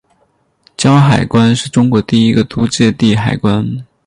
[0.75, 3.85] 胶海关是中国第一处租借地海关。